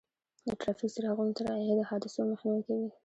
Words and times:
د 0.47 0.49
ټرافیک 0.59 0.91
څراغونو 0.95 1.35
ته 1.37 1.41
رعایت 1.47 1.75
د 1.77 1.81
حادثو 1.89 2.19
مخنیوی 2.31 2.61
کوي. 2.67 2.87